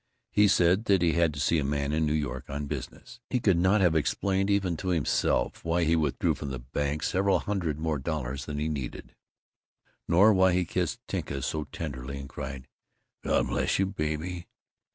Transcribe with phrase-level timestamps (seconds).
[0.31, 3.19] He said that he had to see a man in New York on business.
[3.29, 7.37] He could not have explained even to himself why he drew from the bank several
[7.37, 9.13] hundred dollars more than he needed,
[10.07, 12.67] nor why he kissed Tinka so tenderly, and cried,
[13.23, 14.47] "God bless you, baby!"